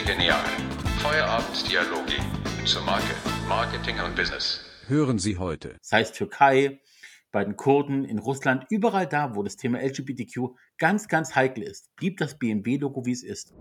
[0.00, 0.42] Genial.
[1.00, 2.14] Feierabenddialoge
[2.64, 3.14] zur Marke,
[3.46, 4.64] Marketing und Business.
[4.86, 5.76] Hören Sie heute.
[5.80, 6.80] Das heißt Türkei,
[7.30, 11.94] bei den Kurden, in Russland, überall da, wo das Thema LGBTQ ganz, ganz heikel ist,
[11.96, 13.52] blieb das BMW-Logo, wie es ist.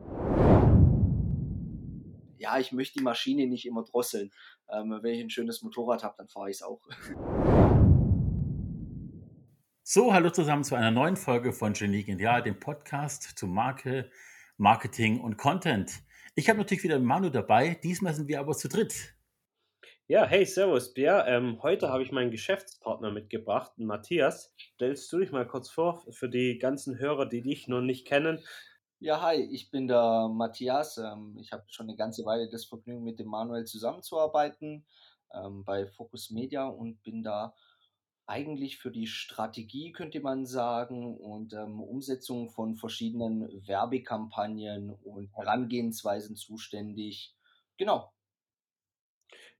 [2.37, 4.31] Ja, ich möchte die Maschine nicht immer drosseln.
[4.71, 6.81] Ähm, wenn ich ein schönes Motorrad habe, dann fahre ich es auch.
[9.83, 14.09] So, hallo zusammen zu einer neuen Folge von Genie Genial, dem Podcast zu Marke,
[14.55, 15.91] Marketing und Content.
[16.33, 19.15] Ich habe natürlich wieder Manu dabei, diesmal sind wir aber zu dritt.
[20.07, 21.25] Ja, hey, servus, Bär.
[21.27, 24.53] Ähm, heute habe ich meinen Geschäftspartner mitgebracht, Matthias.
[24.57, 28.39] Stellst du dich mal kurz vor für die ganzen Hörer, die dich noch nicht kennen?
[28.99, 30.97] Ja, hi, ich bin der Matthias.
[30.97, 34.85] Ähm, ich habe schon eine ganze Weile das Vergnügen, mit dem Manuel zusammenzuarbeiten
[35.33, 37.53] ähm, bei Focus Media und bin da
[38.27, 46.35] eigentlich für die Strategie, könnte man sagen, und ähm, Umsetzung von verschiedenen Werbekampagnen und Herangehensweisen
[46.35, 47.35] zuständig.
[47.77, 48.13] Genau.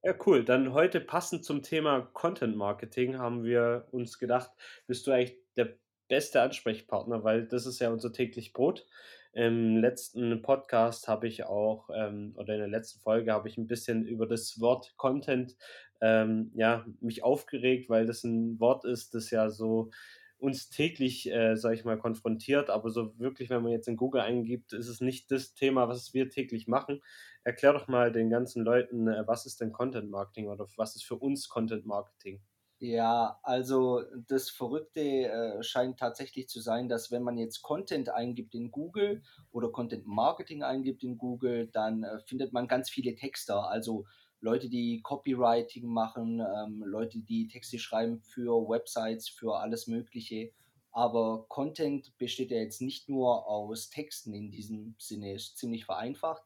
[0.03, 0.43] Ja, cool.
[0.43, 4.51] Dann heute passend zum Thema Content Marketing haben wir uns gedacht,
[4.87, 8.87] bist du eigentlich der beste Ansprechpartner, weil das ist ja unser täglich Brot.
[9.33, 13.67] Im letzten Podcast habe ich auch, ähm, oder in der letzten Folge habe ich ein
[13.67, 15.55] bisschen über das Wort Content
[16.01, 19.91] ähm, ja, mich aufgeregt, weil das ein Wort ist, das ja so
[20.37, 24.21] uns täglich, äh, sag ich mal, konfrontiert, aber so wirklich, wenn man jetzt in Google
[24.21, 27.01] eingibt, ist es nicht das Thema, was wir täglich machen.
[27.43, 31.05] Erklär doch mal den ganzen Leuten, äh, was ist denn Content Marketing oder was ist
[31.05, 32.41] für uns Content Marketing?
[32.83, 38.55] Ja, also das Verrückte äh, scheint tatsächlich zu sein, dass wenn man jetzt Content eingibt
[38.55, 43.69] in Google oder Content Marketing eingibt in Google, dann äh, findet man ganz viele Texter,
[43.69, 44.05] also
[44.39, 50.51] Leute, die Copywriting machen, ähm, Leute, die Texte schreiben für Websites, für alles Mögliche.
[50.91, 56.41] Aber Content besteht ja jetzt nicht nur aus Texten in diesem Sinne, ist ziemlich vereinfacht,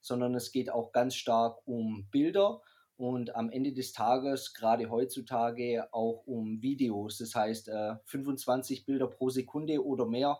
[0.00, 2.62] sondern es geht auch ganz stark um Bilder
[3.00, 7.16] und am Ende des Tages, gerade heutzutage, auch um Videos.
[7.16, 10.38] Das heißt, äh, 25 Bilder pro Sekunde oder mehr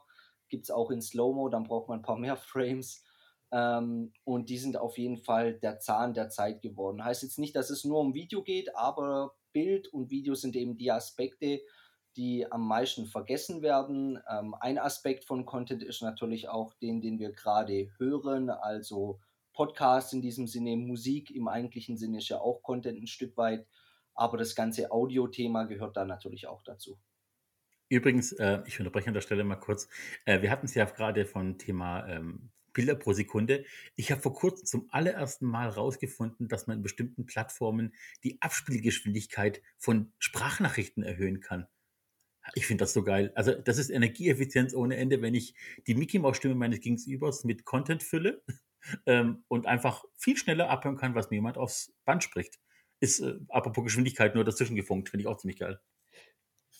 [0.50, 3.02] gibt es auch in Slow-Mo, dann braucht man ein paar mehr Frames.
[3.50, 7.02] Ähm, und die sind auf jeden Fall der Zahn der Zeit geworden.
[7.02, 10.76] Heißt jetzt nicht, dass es nur um Video geht, aber Bild und Video sind eben
[10.76, 11.62] die Aspekte,
[12.18, 14.20] die am meisten vergessen werden.
[14.30, 19.18] Ähm, ein Aspekt von Content ist natürlich auch den, den wir gerade hören, also
[19.60, 23.66] Podcast in diesem Sinne, Musik im eigentlichen Sinne ist ja auch Content ein Stück weit,
[24.14, 26.98] aber das ganze Audio-Thema gehört da natürlich auch dazu.
[27.90, 29.86] Übrigens, äh, ich unterbreche an der Stelle mal kurz.
[30.24, 33.66] Äh, wir hatten es ja gerade von Thema ähm, Bilder pro Sekunde.
[33.96, 37.92] Ich habe vor kurzem zum allerersten Mal herausgefunden, dass man in bestimmten Plattformen
[38.24, 41.66] die Abspielgeschwindigkeit von Sprachnachrichten erhöhen kann.
[42.54, 43.30] Ich finde das so geil.
[43.34, 45.54] Also, das ist Energieeffizienz ohne Ende, wenn ich
[45.86, 48.42] die Mickey Maus Stimme meines Gegenübers mit Content fülle
[49.06, 52.58] ähm, und einfach viel schneller abhören kann, was mir jemand aufs Band spricht.
[53.00, 55.80] Ist äh, apropos Geschwindigkeit nur dazwischen gefunkt, finde ich auch ziemlich geil.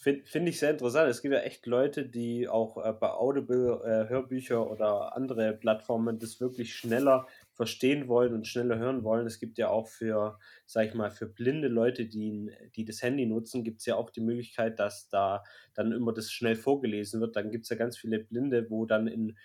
[0.02, 1.10] Finde find ich sehr interessant.
[1.10, 6.18] Es gibt ja echt Leute, die auch äh, bei Audible, äh, Hörbücher oder andere Plattformen
[6.18, 9.26] das wirklich schneller verstehen wollen und schneller hören wollen.
[9.26, 13.26] Es gibt ja auch für, sag ich mal, für blinde Leute, die, die das Handy
[13.26, 15.44] nutzen, gibt es ja auch die Möglichkeit, dass da
[15.74, 17.36] dann immer das schnell vorgelesen wird.
[17.36, 19.36] Dann gibt es ja ganz viele Blinde, wo dann in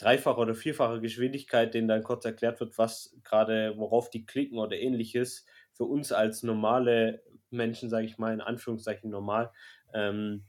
[0.00, 4.76] dreifacher oder vierfacher Geschwindigkeit denen dann kurz erklärt wird, was gerade, worauf die klicken oder
[4.78, 5.46] ähnliches.
[5.72, 9.52] Für uns als normale Menschen, sage ich mal, in Anführungszeichen normal,
[9.92, 10.44] ähm,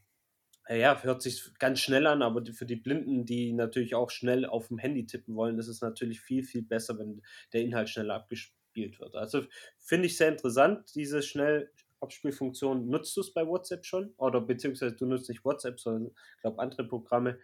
[0.70, 4.68] ja, hört sich ganz schnell an, aber für die Blinden, die natürlich auch schnell auf
[4.70, 9.00] dem Handy tippen wollen, ist es natürlich viel, viel besser, wenn der Inhalt schneller abgespielt
[9.00, 9.16] wird.
[9.16, 9.44] Also
[9.80, 12.88] finde ich sehr interessant, diese Schnellabspielfunktion.
[12.88, 14.14] Nutzt du es bei WhatsApp schon?
[14.18, 17.40] Oder beziehungsweise du nutzt nicht WhatsApp, sondern ich glaube andere Programme.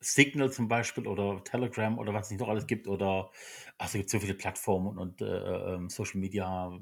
[0.00, 3.30] Signal zum Beispiel oder Telegram oder was es nicht noch alles gibt oder
[3.78, 6.78] ach, es gibt so viele Plattformen und, und äh, ähm, Social Media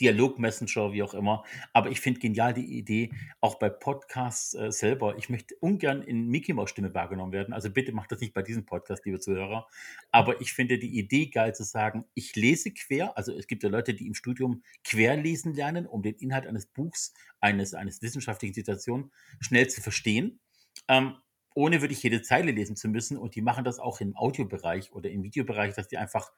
[0.00, 1.44] Dialog-Messenger, wie auch immer.
[1.72, 5.16] Aber ich finde genial die Idee, auch bei Podcasts äh, selber.
[5.16, 7.54] Ich möchte ungern in Mickey Mouse Stimme wahrgenommen werden.
[7.54, 9.66] Also bitte macht das nicht bei diesem Podcast, liebe Zuhörer.
[10.10, 13.16] Aber ich finde die Idee geil zu sagen, ich lese quer.
[13.16, 16.66] Also es gibt ja Leute, die im Studium quer lesen lernen, um den Inhalt eines
[16.66, 20.40] Buchs, eines, eines wissenschaftlichen Situationen schnell zu verstehen.
[20.88, 21.16] Ähm,
[21.56, 23.16] ohne wirklich jede Zeile lesen zu müssen.
[23.16, 26.30] Und die machen das auch im Audiobereich oder im Videobereich, dass die einfach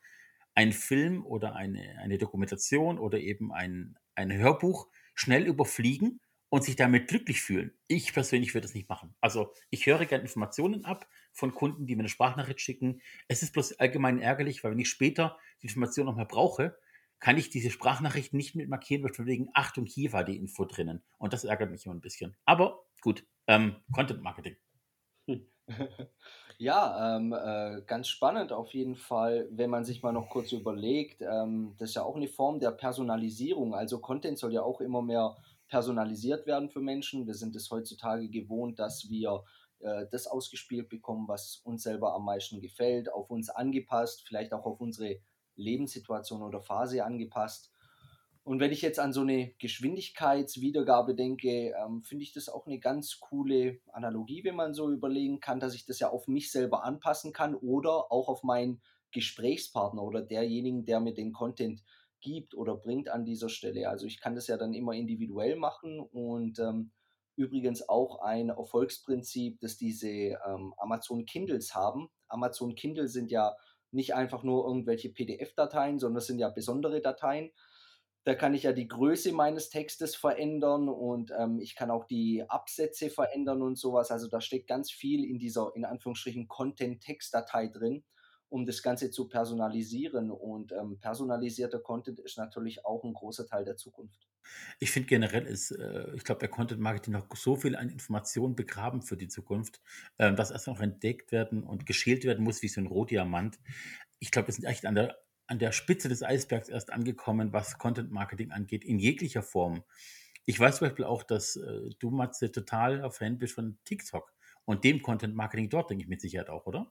[0.54, 6.20] einen Film oder eine, eine Dokumentation oder eben ein, ein Hörbuch schnell überfliegen
[6.50, 7.72] und sich damit glücklich fühlen.
[7.88, 9.14] Ich persönlich würde das nicht machen.
[9.20, 13.00] Also ich höre gerne Informationen ab von Kunden, die mir eine Sprachnachricht schicken.
[13.26, 16.78] Es ist bloß allgemein ärgerlich, weil wenn ich später die Information nochmal brauche,
[17.18, 21.02] kann ich diese Sprachnachricht nicht mit markieren, von wegen, Achtung, hier war die Info drinnen.
[21.18, 22.36] Und das ärgert mich immer ein bisschen.
[22.44, 24.56] Aber gut, ähm, Content Marketing.
[26.60, 31.22] Ja, ähm, äh, ganz spannend auf jeden Fall, wenn man sich mal noch kurz überlegt,
[31.22, 33.74] ähm, das ist ja auch eine Form der Personalisierung.
[33.76, 35.36] Also Content soll ja auch immer mehr
[35.68, 37.28] personalisiert werden für Menschen.
[37.28, 39.44] Wir sind es heutzutage gewohnt, dass wir
[39.78, 44.64] äh, das ausgespielt bekommen, was uns selber am meisten gefällt, auf uns angepasst, vielleicht auch
[44.64, 45.20] auf unsere
[45.54, 47.70] Lebenssituation oder Phase angepasst.
[48.48, 52.78] Und wenn ich jetzt an so eine Geschwindigkeitswiedergabe denke, ähm, finde ich das auch eine
[52.78, 56.82] ganz coole Analogie, wenn man so überlegen kann, dass ich das ja auf mich selber
[56.82, 58.80] anpassen kann oder auch auf meinen
[59.12, 61.84] Gesprächspartner oder derjenigen, der mir den Content
[62.22, 63.90] gibt oder bringt an dieser Stelle.
[63.90, 66.92] Also ich kann das ja dann immer individuell machen und ähm,
[67.36, 72.08] übrigens auch ein Erfolgsprinzip, dass diese ähm, Amazon Kindles haben.
[72.28, 73.58] Amazon Kindle sind ja
[73.90, 77.50] nicht einfach nur irgendwelche PDF-Dateien, sondern es sind ja besondere Dateien.
[78.24, 82.44] Da kann ich ja die Größe meines Textes verändern und ähm, ich kann auch die
[82.48, 84.10] Absätze verändern und sowas.
[84.10, 88.04] Also da steckt ganz viel in dieser, in Anführungsstrichen, Content-Text-Datei drin,
[88.50, 90.30] um das Ganze zu personalisieren.
[90.30, 94.28] Und ähm, personalisierter Content ist natürlich auch ein großer Teil der Zukunft.
[94.78, 98.56] Ich finde generell ist, äh, ich glaube, bei Content Marketing noch so viel an Informationen
[98.56, 99.80] begraben für die Zukunft,
[100.18, 103.58] äh, dass erst noch entdeckt werden und geschält werden muss wie so ein Rohdiamant.
[104.18, 105.16] Ich glaube, wir sind echt an der
[105.48, 109.82] an der Spitze des Eisbergs erst angekommen, was Content Marketing angeht, in jeglicher Form.
[110.44, 114.32] Ich weiß zum Beispiel auch, dass äh, du, Matze, total Fan bist von TikTok
[114.64, 116.86] und dem Content Marketing dort, denke ich mit Sicherheit auch, oder?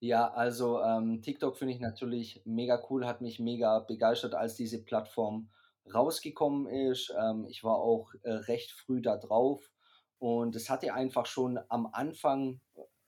[0.00, 4.84] Ja, also ähm, TikTok finde ich natürlich mega cool, hat mich mega begeistert, als diese
[4.84, 5.48] Plattform
[5.92, 7.12] rausgekommen ist.
[7.18, 9.70] Ähm, ich war auch äh, recht früh da drauf
[10.18, 12.60] und es hatte einfach schon am Anfang,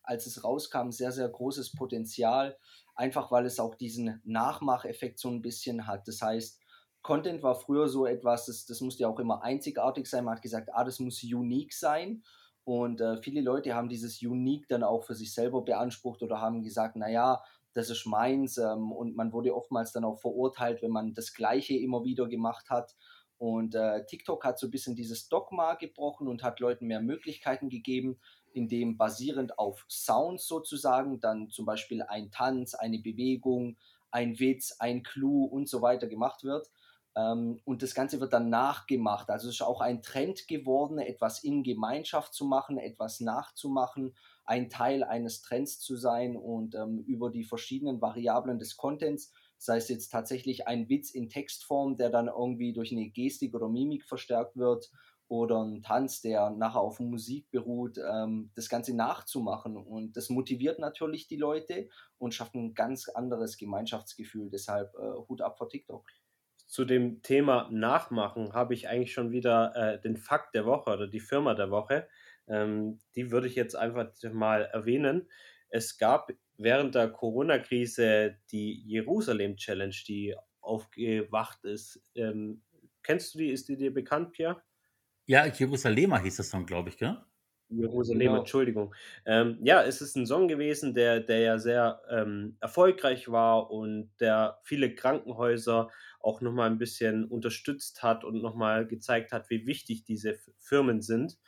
[0.06, 2.56] als es rauskam, sehr, sehr großes Potenzial
[2.96, 6.08] einfach weil es auch diesen Nachmacheffekt so ein bisschen hat.
[6.08, 6.60] Das heißt,
[7.02, 10.24] Content war früher so etwas, das, das musste ja auch immer einzigartig sein.
[10.24, 12.24] Man hat gesagt, ah, das muss unique sein.
[12.64, 16.64] Und äh, viele Leute haben dieses Unique dann auch für sich selber beansprucht oder haben
[16.64, 17.44] gesagt, naja,
[17.74, 18.58] das ist meins.
[18.58, 22.70] Ähm, und man wurde oftmals dann auch verurteilt, wenn man das Gleiche immer wieder gemacht
[22.70, 22.96] hat.
[23.38, 27.68] Und äh, TikTok hat so ein bisschen dieses Dogma gebrochen und hat Leuten mehr Möglichkeiten
[27.68, 28.18] gegeben,
[28.56, 33.76] in dem basierend auf Sounds sozusagen dann zum Beispiel ein Tanz, eine Bewegung,
[34.10, 36.70] ein Witz, ein Clou und so weiter gemacht wird.
[37.16, 39.30] Ähm, und das Ganze wird dann nachgemacht.
[39.30, 44.14] Also es ist auch ein Trend geworden, etwas in Gemeinschaft zu machen, etwas nachzumachen,
[44.44, 49.78] ein Teil eines Trends zu sein und ähm, über die verschiedenen Variablen des Contents, sei
[49.78, 54.04] es jetzt tatsächlich ein Witz in Textform, der dann irgendwie durch eine Gestik oder Mimik
[54.04, 54.90] verstärkt wird
[55.28, 59.76] oder ein Tanz, der nachher auf Musik beruht, ähm, das Ganze nachzumachen.
[59.76, 61.88] Und das motiviert natürlich die Leute
[62.18, 64.50] und schafft ein ganz anderes Gemeinschaftsgefühl.
[64.50, 66.08] Deshalb äh, Hut ab vor TikTok.
[66.66, 71.06] Zu dem Thema Nachmachen habe ich eigentlich schon wieder äh, den Fakt der Woche oder
[71.06, 72.08] die Firma der Woche.
[72.48, 75.28] Ähm, die würde ich jetzt einfach mal erwähnen.
[75.68, 82.02] Es gab während der Corona-Krise die Jerusalem-Challenge, die aufgewacht ist.
[82.14, 82.62] Ähm,
[83.02, 83.50] kennst du die?
[83.50, 84.62] Ist die dir bekannt, Pierre?
[85.26, 87.16] Ja, Jerusalemer hieß das Song, glaube ich, gell?
[87.68, 88.36] Jerusalem, genau.
[88.36, 88.94] Entschuldigung.
[89.24, 94.12] Ähm, ja, es ist ein Song gewesen, der, der ja sehr ähm, erfolgreich war und
[94.20, 95.90] der viele Krankenhäuser
[96.20, 101.38] auch nochmal ein bisschen unterstützt hat und nochmal gezeigt hat, wie wichtig diese Firmen sind.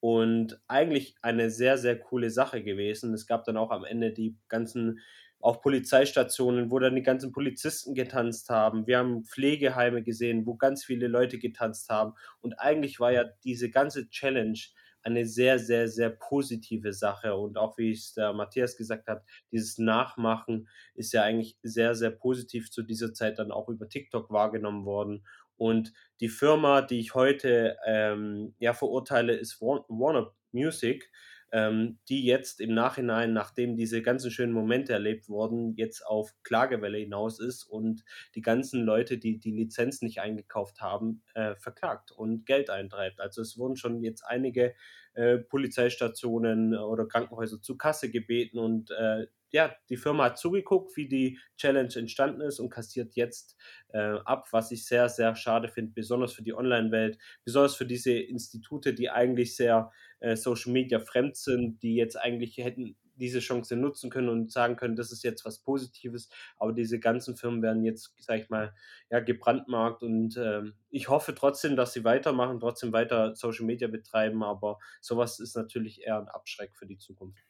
[0.00, 3.12] Und eigentlich eine sehr, sehr coole Sache gewesen.
[3.12, 5.00] Es gab dann auch am Ende die ganzen
[5.40, 8.86] auch Polizeistationen, wo dann die ganzen Polizisten getanzt haben.
[8.86, 12.14] Wir haben Pflegeheime gesehen, wo ganz viele Leute getanzt haben.
[12.40, 14.58] Und eigentlich war ja diese ganze Challenge
[15.02, 17.36] eine sehr, sehr, sehr positive Sache.
[17.36, 22.10] Und auch wie es der Matthias gesagt hat, dieses Nachmachen ist ja eigentlich sehr, sehr
[22.10, 25.24] positiv zu dieser Zeit dann auch über TikTok wahrgenommen worden.
[25.56, 31.10] Und die Firma, die ich heute ähm, ja verurteile, ist Warner Music
[31.52, 36.98] ähm, die jetzt im Nachhinein, nachdem diese ganzen schönen Momente erlebt wurden, jetzt auf Klagewelle
[36.98, 42.46] hinaus ist und die ganzen Leute, die die Lizenz nicht eingekauft haben, äh, verklagt und
[42.46, 43.20] Geld eintreibt.
[43.20, 44.74] Also es wurden schon jetzt einige
[45.14, 51.08] äh, Polizeistationen oder Krankenhäuser zu Kasse gebeten und äh, ja, die Firma hat zugeguckt, wie
[51.08, 53.56] die Challenge entstanden ist und kassiert jetzt
[53.88, 58.12] äh, ab, was ich sehr, sehr schade finde, besonders für die Online-Welt, besonders für diese
[58.12, 63.76] Institute, die eigentlich sehr äh, Social Media fremd sind, die jetzt eigentlich hätten diese Chance
[63.76, 67.84] nutzen können und sagen können, das ist jetzt was Positives, aber diese ganzen Firmen werden
[67.84, 68.74] jetzt, sag ich mal,
[69.10, 74.42] ja, gebrandmarkt und ähm, ich hoffe trotzdem, dass sie weitermachen, trotzdem weiter Social Media betreiben,
[74.42, 77.47] aber sowas ist natürlich eher ein Abschreck für die Zukunft.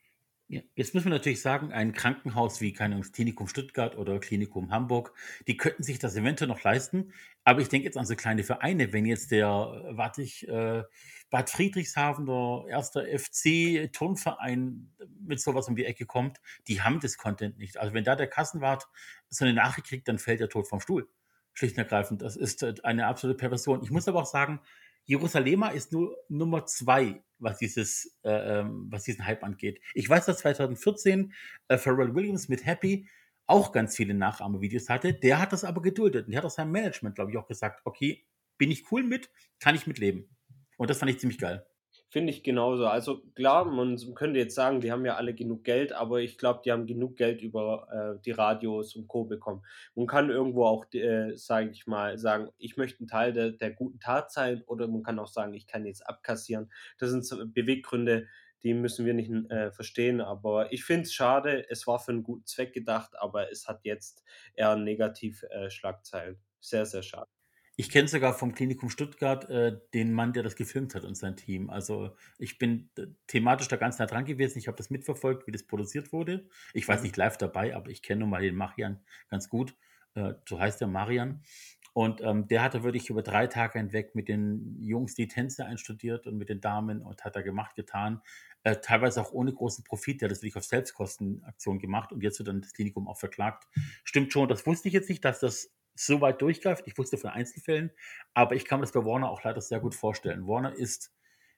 [0.50, 5.12] Ja, jetzt müssen wir natürlich sagen, ein Krankenhaus wie keine Klinikum Stuttgart oder Klinikum Hamburg,
[5.47, 7.12] die könnten sich das eventuell noch leisten.
[7.45, 9.47] Aber ich denke jetzt an so kleine Vereine, wenn jetzt der,
[9.90, 10.85] warte ich, äh,
[11.28, 14.90] Bad Friedrichshafen, der erste FC Turnverein
[15.21, 17.76] mit sowas um die Ecke kommt, die haben das Content nicht.
[17.76, 18.88] Also wenn da der Kassenwart
[19.28, 21.11] so eine Nachricht kriegt, dann fällt er tot vom Stuhl.
[21.52, 22.23] Schlicht und ergreifend.
[22.23, 23.83] Das ist eine absolute Perversion.
[23.83, 24.61] Ich muss aber auch sagen,
[25.08, 29.80] Jerusalema ist nur Nummer zwei, was, dieses, äh, ähm, was diesen Hype angeht.
[29.94, 31.32] Ich weiß, dass 2014
[31.68, 33.08] äh, Pharrell Williams mit Happy
[33.46, 35.14] auch ganz viele Nachahmevideos hatte.
[35.14, 36.26] Der hat das aber geduldet.
[36.26, 38.26] Und der hat aus seinem Management, glaube ich, auch gesagt, okay,
[38.58, 40.28] bin ich cool mit, kann ich mitleben.
[40.76, 41.66] Und das fand ich ziemlich geil.
[42.10, 42.86] Finde ich genauso.
[42.86, 46.62] Also klar, man könnte jetzt sagen, die haben ja alle genug Geld, aber ich glaube,
[46.64, 49.24] die haben genug Geld über äh, die Radios und Co.
[49.24, 49.62] bekommen.
[49.94, 53.72] Man kann irgendwo auch, äh, sage ich mal, sagen, ich möchte ein Teil der, der
[53.72, 56.72] guten Tat sein oder man kann auch sagen, ich kann jetzt abkassieren.
[56.98, 58.26] Das sind Beweggründe,
[58.62, 60.22] die müssen wir nicht äh, verstehen.
[60.22, 63.84] Aber ich finde es schade, es war für einen guten Zweck gedacht, aber es hat
[63.84, 64.24] jetzt
[64.54, 66.38] eher negativ äh, Schlagzeilen.
[66.60, 67.38] Sehr, sehr schade.
[67.80, 71.37] Ich kenne sogar vom Klinikum Stuttgart äh, den Mann, der das gefilmt hat und sein
[71.37, 71.70] Team.
[71.70, 74.58] Also ich bin äh, thematisch da ganz nah dran gewesen.
[74.58, 76.49] Ich habe das mitverfolgt, wie das produziert wurde.
[76.75, 79.76] Ich weiß nicht live dabei, aber ich kenne nun mal den Marian ganz gut.
[80.14, 81.44] Äh, so heißt der Marian.
[81.92, 86.26] Und ähm, der hatte wirklich über drei Tage hinweg mit den Jungs die Tänze einstudiert
[86.26, 88.23] und mit den Damen und hat da gemacht, getan.
[88.64, 90.20] Äh, teilweise auch ohne großen Profit.
[90.20, 93.68] Der hat das wirklich auf Selbstkostenaktion gemacht und jetzt wird dann das Klinikum auch verklagt.
[94.02, 96.87] Stimmt schon, das wusste ich jetzt nicht, dass das so weit durchgreift.
[96.87, 97.90] Ich wusste von Einzelfällen,
[98.35, 100.47] aber ich kann mir das bei Warner auch leider sehr gut vorstellen.
[100.47, 101.12] Warner ist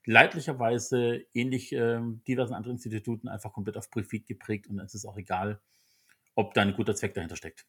[0.06, 5.18] leidlicherweise ähnlich äh, diversen anderen Instituten einfach komplett auf Profit geprägt und es ist auch
[5.18, 5.60] egal,
[6.34, 7.66] ob da ein guter Zweck dahinter steckt.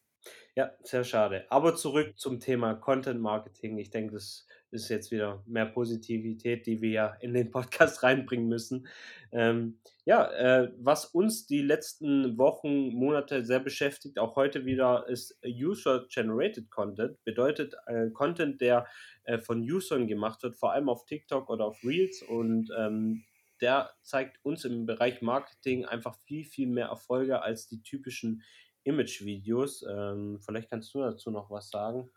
[0.54, 1.46] Ja, sehr schade.
[1.50, 3.76] Aber zurück zum Thema Content Marketing.
[3.78, 8.48] Ich denke, das ist jetzt wieder mehr Positivität, die wir ja in den Podcast reinbringen
[8.48, 8.88] müssen.
[9.30, 15.38] Ähm, ja, äh, was uns die letzten Wochen, Monate sehr beschäftigt, auch heute wieder, ist
[15.44, 17.22] User-Generated Content.
[17.24, 18.86] Bedeutet äh, Content, der
[19.24, 22.22] äh, von Usern gemacht wird, vor allem auf TikTok oder auf Reels.
[22.22, 23.24] Und ähm,
[23.60, 28.42] der zeigt uns im Bereich Marketing einfach viel, viel mehr Erfolge als die typischen
[28.84, 29.84] Image-Videos.
[29.88, 32.10] Ähm, vielleicht kannst du dazu noch was sagen.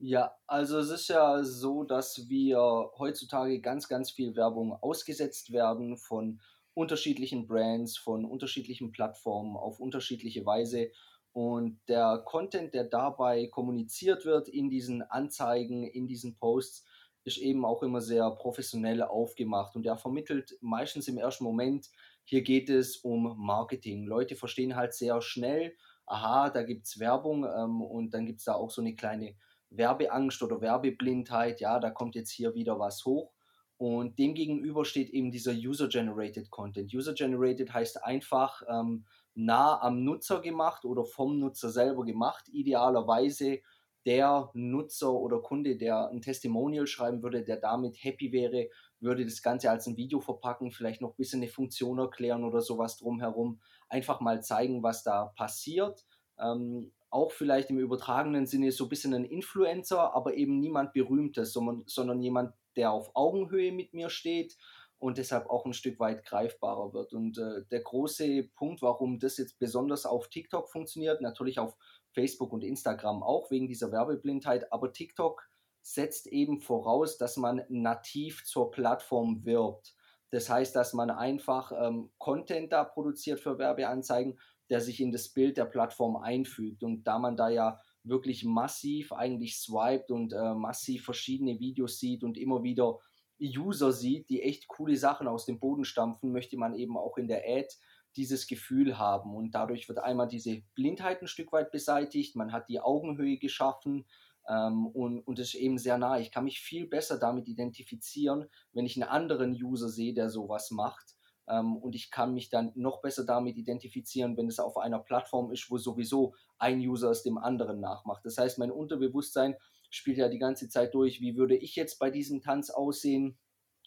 [0.00, 2.58] Ja, also es ist ja so, dass wir
[2.98, 6.40] heutzutage ganz, ganz viel Werbung ausgesetzt werden von
[6.74, 10.92] unterschiedlichen Brands, von unterschiedlichen Plattformen auf unterschiedliche Weise.
[11.32, 16.84] Und der Content, der dabei kommuniziert wird in diesen Anzeigen, in diesen Posts,
[17.24, 21.90] ist eben auch immer sehr professionell aufgemacht und der vermittelt meistens im ersten Moment,
[22.24, 24.06] hier geht es um Marketing.
[24.06, 25.74] Leute verstehen halt sehr schnell,
[26.06, 29.34] aha, da gibt es Werbung ähm, und dann gibt es da auch so eine kleine
[29.70, 33.32] Werbeangst oder Werbeblindheit, ja, da kommt jetzt hier wieder was hoch.
[33.76, 36.92] Und demgegenüber steht eben dieser User-Generated Content.
[36.92, 42.48] User-Generated heißt einfach ähm, nah am Nutzer gemacht oder vom Nutzer selber gemacht.
[42.48, 43.60] Idealerweise
[44.04, 48.68] der Nutzer oder Kunde, der ein Testimonial schreiben würde, der damit happy wäre,
[49.00, 52.60] würde das Ganze als ein Video verpacken, vielleicht noch ein bisschen eine Funktion erklären oder
[52.60, 53.60] sowas drumherum.
[53.88, 56.04] Einfach mal zeigen, was da passiert.
[56.40, 61.52] Ähm, auch vielleicht im übertragenen Sinne so ein bisschen ein Influencer, aber eben niemand Berühmtes,
[61.52, 64.56] sondern, jemand, der auf Augenhöhe mit mir steht
[64.98, 67.12] und deshalb auch ein Stück weit greifbarer wird.
[67.12, 71.76] Und äh, der große Punkt, warum das jetzt besonders auf TikTok funktioniert, natürlich auf
[72.12, 75.48] Facebook und Instagram auch wegen dieser Werbeblindheit, aber TikTok
[75.82, 79.94] setzt eben voraus, dass man nativ zur Plattform wirbt.
[80.30, 84.38] Das heißt, dass man einfach ähm, Content da produziert für Werbeanzeigen,
[84.70, 86.82] der sich in das Bild der Plattform einfügt.
[86.82, 92.24] Und da man da ja wirklich massiv eigentlich swiped und äh, massiv verschiedene Videos sieht
[92.24, 92.98] und immer wieder
[93.40, 97.28] User sieht, die echt coole Sachen aus dem Boden stampfen, möchte man eben auch in
[97.28, 97.68] der Ad
[98.16, 99.34] dieses Gefühl haben.
[99.34, 104.06] Und dadurch wird einmal diese Blindheit ein Stück weit beseitigt, man hat die Augenhöhe geschaffen
[104.48, 106.18] ähm, und, und ist eben sehr nah.
[106.18, 110.70] Ich kann mich viel besser damit identifizieren, wenn ich einen anderen User sehe, der sowas
[110.70, 111.17] macht
[111.50, 115.70] und ich kann mich dann noch besser damit identifizieren, wenn es auf einer Plattform ist,
[115.70, 118.24] wo sowieso ein User es dem anderen nachmacht.
[118.24, 119.56] Das heißt, mein Unterbewusstsein
[119.90, 123.38] spielt ja die ganze Zeit durch, wie würde ich jetzt bei diesem Tanz aussehen?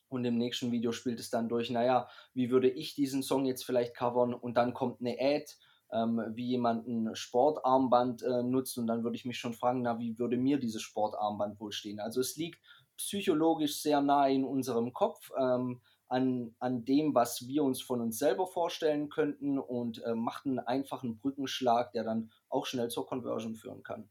[0.10, 3.63] Und im nächsten Video spielt es dann durch, naja, wie würde ich diesen Song jetzt
[3.63, 4.34] vielleicht covern?
[4.34, 5.46] Und dann kommt eine Ad,
[5.94, 8.77] ähm, wie jemand ein Sportarmband äh, nutzt.
[8.77, 12.00] Und dann würde ich mich schon fragen, na, wie würde mir dieses Sportarmband wohl stehen?
[12.00, 12.60] Also es liegt
[12.98, 15.32] psychologisch sehr nah in unserem Kopf.
[15.39, 20.46] Ähm, an, an dem, was wir uns von uns selber vorstellen könnten und äh, macht
[20.46, 24.10] einen einfachen Brückenschlag, der dann auch schnell zur Conversion führen kann.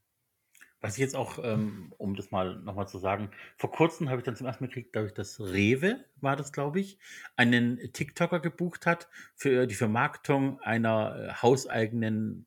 [0.81, 4.25] Was ich jetzt auch, ähm, um das mal nochmal zu sagen, vor kurzem habe ich
[4.25, 6.99] dann zum ersten Mal gekriegt, dadurch, dass Rewe, war das, glaube ich,
[7.37, 12.47] einen TikToker gebucht hat für die Vermarktung einer äh, hauseigenen,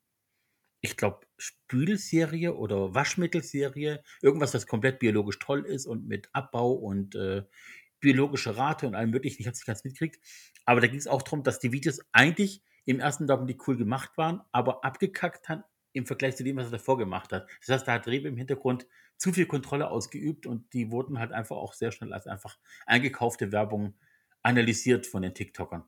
[0.81, 4.01] ich glaube, Spülserie oder Waschmittelserie.
[4.24, 7.43] Irgendwas, was komplett biologisch toll ist und mit Abbau und äh,
[8.03, 9.41] biologische Rate und allem möglichen.
[9.41, 10.19] Ich habe es nicht ganz mitgekriegt.
[10.65, 14.17] Aber da ging es auch darum, dass die Videos eigentlich im ersten Augenblick cool gemacht
[14.17, 17.48] waren, aber abgekackt haben im Vergleich zu dem, was er davor gemacht hat.
[17.62, 21.31] Das heißt, da hat Rewe im Hintergrund zu viel Kontrolle ausgeübt und die wurden halt
[21.31, 23.93] einfach auch sehr schnell als einfach eingekaufte Werbung
[24.41, 25.86] analysiert von den TikTokern.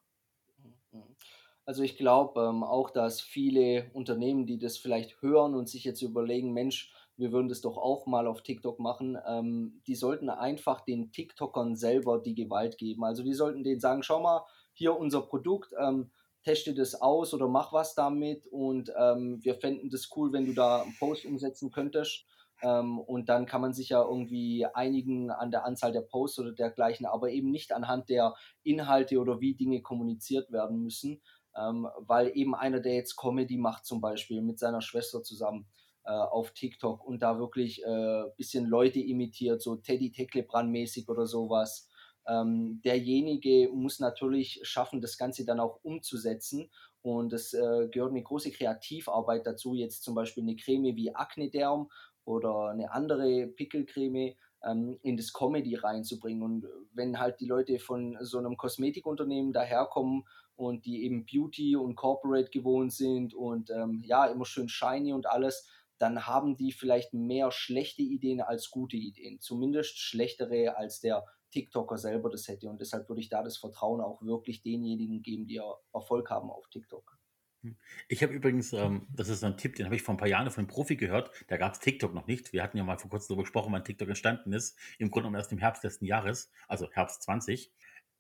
[1.66, 6.04] Also ich glaube ähm, auch, dass viele Unternehmen, die das vielleicht hören und sich jetzt
[6.04, 10.82] überlegen, Mensch, wir würden das doch auch mal auf TikTok machen, ähm, die sollten einfach
[10.82, 13.04] den TikTokern selber die Gewalt geben.
[13.04, 16.12] Also die sollten denen sagen, schau mal, hier unser Produkt, ähm,
[16.44, 20.54] teste das aus oder mach was damit und ähm, wir fänden das cool, wenn du
[20.54, 22.26] da einen Post umsetzen könntest.
[22.62, 26.52] Ähm, und dann kann man sich ja irgendwie einigen an der Anzahl der Posts oder
[26.52, 31.22] dergleichen, aber eben nicht anhand der Inhalte oder wie Dinge kommuniziert werden müssen,
[31.58, 35.68] ähm, weil eben einer, der jetzt Comedy macht zum Beispiel mit seiner Schwester zusammen
[36.06, 41.10] äh, auf TikTok und da wirklich ein äh, bisschen Leute imitiert, so Teddy Tecklebrand mäßig
[41.10, 41.90] oder sowas,
[42.28, 46.70] ähm, derjenige muss natürlich schaffen, das Ganze dann auch umzusetzen.
[47.02, 51.90] Und es äh, gehört eine große Kreativarbeit dazu, jetzt zum Beispiel eine Creme wie Acne-Derm
[52.26, 56.42] oder eine andere Pickelcreme ähm, in das Comedy reinzubringen.
[56.42, 60.24] Und wenn halt die Leute von so einem Kosmetikunternehmen daherkommen
[60.56, 65.28] und die eben Beauty und Corporate gewohnt sind und ähm, ja, immer schön shiny und
[65.28, 69.40] alles, dann haben die vielleicht mehr schlechte Ideen als gute Ideen.
[69.40, 72.68] Zumindest schlechtere als der TikToker selber das hätte.
[72.70, 75.62] Und deshalb würde ich da das Vertrauen auch wirklich denjenigen geben, die
[75.94, 77.18] Erfolg haben auf TikTok.
[77.64, 77.78] Hm.
[78.10, 80.50] Ich habe übrigens, ähm, das ist ein Tipp, den habe ich vor ein paar Jahren
[80.52, 81.32] von einem Profi gehört.
[81.48, 82.52] Da gab es TikTok noch nicht.
[82.52, 84.78] Wir hatten ja mal vor kurzem darüber gesprochen, wann TikTok entstanden ist.
[85.00, 87.72] Im Grunde genommen erst im Herbst letzten Jahres, also Herbst 20.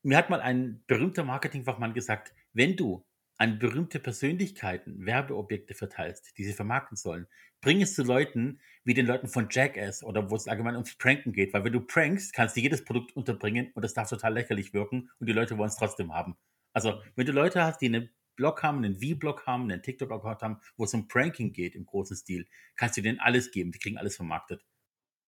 [0.01, 3.05] Mir hat mal ein berühmter Marketingfachmann gesagt, wenn du
[3.37, 7.27] an berühmte Persönlichkeiten Werbeobjekte verteilst, die sie vermarkten sollen,
[7.61, 11.33] bring es zu Leuten wie den Leuten von Jackass oder wo es allgemein ums Pranken
[11.33, 14.73] geht, weil wenn du prankst, kannst du jedes Produkt unterbringen und das darf total lächerlich
[14.73, 16.37] wirken und die Leute wollen es trotzdem haben.
[16.73, 20.59] Also, wenn du Leute hast, die einen Blog haben, einen V-Blog haben, einen TikTok-Account haben,
[20.77, 23.97] wo es um Pranking geht im großen Stil, kannst du denen alles geben, die kriegen
[23.97, 24.63] alles vermarktet.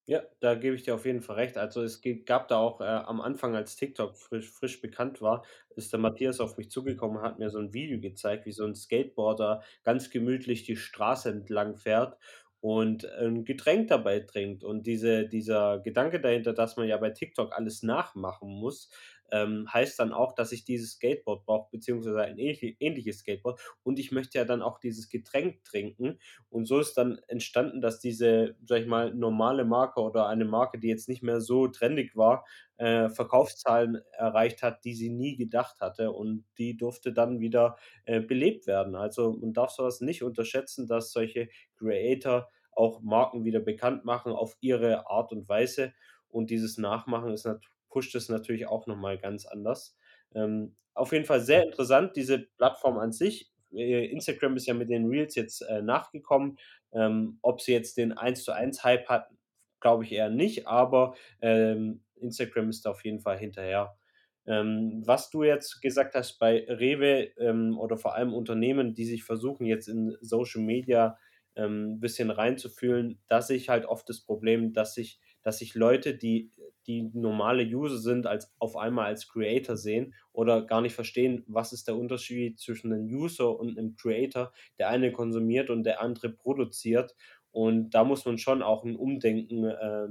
[0.09, 1.57] Ja, da gebe ich dir auf jeden Fall recht.
[1.57, 5.43] Also es gab da auch äh, am Anfang, als TikTok frisch, frisch bekannt war,
[5.75, 8.63] ist der Matthias auf mich zugekommen und hat mir so ein Video gezeigt, wie so
[8.65, 12.17] ein Skateboarder ganz gemütlich die Straße entlang fährt
[12.61, 14.63] und ein Getränk dabei trinkt.
[14.63, 18.89] Und diese, dieser Gedanke dahinter, dass man ja bei TikTok alles nachmachen muss,
[19.31, 23.59] ähm, heißt dann auch, dass ich dieses Skateboard brauche, beziehungsweise ein ähnliches Skateboard.
[23.83, 26.19] Und ich möchte ja dann auch dieses Getränk trinken.
[26.49, 30.79] Und so ist dann entstanden, dass diese, sag ich mal, normale Marke oder eine Marke,
[30.79, 32.45] die jetzt nicht mehr so trendig war,
[32.77, 36.11] äh, Verkaufszahlen erreicht hat, die sie nie gedacht hatte.
[36.11, 38.95] Und die durfte dann wieder äh, belebt werden.
[38.95, 44.55] Also man darf sowas nicht unterschätzen, dass solche Creator auch Marken wieder bekannt machen auf
[44.61, 45.93] ihre Art und Weise.
[46.29, 49.95] Und dieses Nachmachen ist natürlich pusht es natürlich auch nochmal ganz anders.
[50.35, 53.51] Ähm, auf jeden Fall sehr interessant, diese Plattform an sich.
[53.71, 56.57] Instagram ist ja mit den Reels jetzt äh, nachgekommen.
[56.93, 59.29] Ähm, ob sie jetzt den 1 zu 1 Hype hat,
[59.79, 63.97] glaube ich eher nicht, aber ähm, Instagram ist da auf jeden Fall hinterher.
[64.47, 69.23] Ähm, was du jetzt gesagt hast bei Rewe ähm, oder vor allem Unternehmen, die sich
[69.25, 71.17] versuchen, jetzt in Social Media
[71.55, 75.75] ein ähm, bisschen reinzufühlen, da sehe ich halt oft das Problem, dass sich, dass sich
[75.75, 76.51] Leute, die
[76.87, 81.71] die normale User sind, als auf einmal als Creator sehen oder gar nicht verstehen, was
[81.71, 84.51] ist der Unterschied zwischen einem User und einem Creator.
[84.77, 87.15] Der eine konsumiert und der andere produziert.
[87.51, 90.07] Und da muss man schon auch ein Umdenken, äh,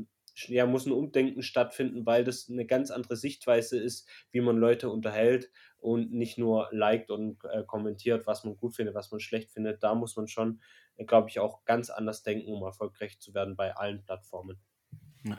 [0.47, 4.89] ja, muss ein Umdenken stattfinden, weil das eine ganz andere Sichtweise ist, wie man Leute
[4.89, 9.51] unterhält und nicht nur liked und äh, kommentiert, was man gut findet, was man schlecht
[9.51, 9.83] findet.
[9.83, 10.63] Da muss man schon,
[10.97, 14.59] äh, glaube ich, auch ganz anders denken, um erfolgreich zu werden bei allen Plattformen.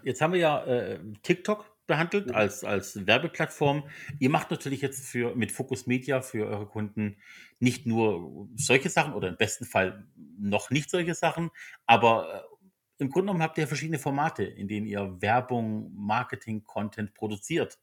[0.04, 3.90] Jetzt haben wir ja äh, TikTok behandelt als, als Werbeplattform.
[4.20, 7.18] Ihr macht natürlich jetzt für, mit Focus Media für eure Kunden
[7.60, 10.06] nicht nur solche Sachen oder im besten Fall
[10.38, 11.50] noch nicht solche Sachen,
[11.86, 12.58] aber äh,
[13.00, 17.78] im Grunde genommen habt ihr verschiedene Formate, in denen ihr Werbung, Marketing, Content produziert.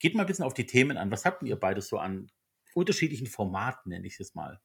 [0.00, 1.10] Geht mal ein bisschen auf die Themen an.
[1.10, 2.30] Was habt ihr beides so an
[2.74, 4.60] unterschiedlichen Formaten, nenne ich es mal?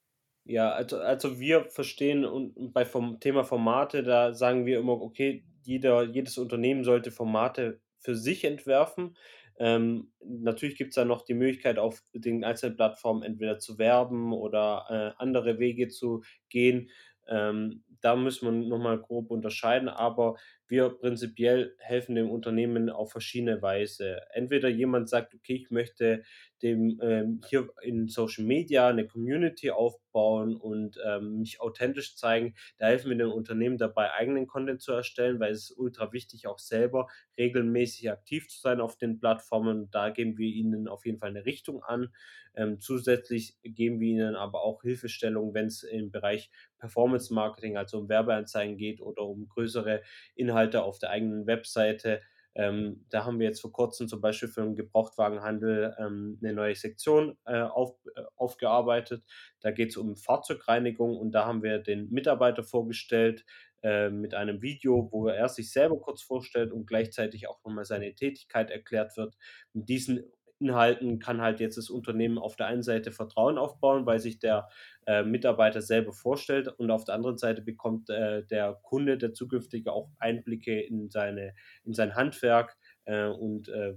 [0.45, 5.45] Ja, also, also wir verstehen und bei vom Thema Formate, da sagen wir immer, okay,
[5.63, 9.15] jeder, jedes Unternehmen sollte Formate für sich entwerfen.
[9.59, 14.33] Ähm, natürlich gibt es da noch die Möglichkeit, auf den einzelnen Plattformen entweder zu werben
[14.33, 14.85] oder
[15.17, 16.89] äh, andere Wege zu gehen.
[17.27, 20.35] Ähm, da müssen wir nochmal grob unterscheiden, aber
[20.73, 24.21] wir prinzipiell helfen dem Unternehmen auf verschiedene Weise.
[24.31, 26.23] Entweder jemand sagt, okay, ich möchte
[26.63, 32.55] dem ähm, hier in Social Media eine Community aufbauen und ähm, mich authentisch zeigen.
[32.79, 36.47] Da helfen wir den Unternehmen dabei, eigenen Content zu erstellen, weil es ist ultra wichtig,
[36.47, 37.07] auch selber
[37.37, 39.91] regelmäßig aktiv zu sein auf den Plattformen.
[39.91, 42.09] Da geben wir ihnen auf jeden Fall eine Richtung an.
[42.55, 47.99] Ähm, zusätzlich geben wir ihnen aber auch Hilfestellung, wenn es im Bereich Performance Marketing, also
[47.99, 50.03] um Werbeanzeigen geht oder um größere
[50.35, 52.21] Inhalte auf der eigenen Webseite.
[52.55, 56.75] Ähm, da haben wir jetzt vor kurzem zum Beispiel für den Gebrauchtwagenhandel ähm, eine neue
[56.75, 59.23] Sektion äh, auf, äh, aufgearbeitet.
[59.59, 63.43] Da geht es um Fahrzeugreinigung und da haben wir den Mitarbeiter vorgestellt
[63.81, 68.13] äh, mit einem Video, wo er sich selber kurz vorstellt und gleichzeitig auch nochmal seine
[68.13, 69.35] Tätigkeit erklärt wird.
[69.73, 70.23] Mit diesen
[70.63, 74.69] Inhalten kann halt jetzt das Unternehmen auf der einen Seite Vertrauen aufbauen, weil sich der
[75.05, 79.91] äh, Mitarbeiter selber vorstellt und auf der anderen Seite bekommt äh, der Kunde, der zukünftige
[79.91, 83.95] auch Einblicke in, seine, in sein Handwerk äh, und äh,